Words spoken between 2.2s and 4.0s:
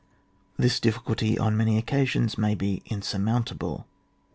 may be insurmount able.